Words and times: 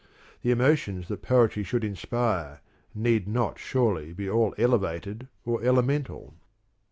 The 0.41 0.49
emotions 0.49 1.09
that 1.09 1.21
poetry 1.21 1.61
should 1.63 1.83
inspire 1.83 2.61
need 2.95 3.27
not 3.27 3.59
surely 3.59 4.13
be 4.13 4.27
all 4.27 4.55
elevated 4.57 5.27
or 5.45 5.63
elemental. 5.63 6.33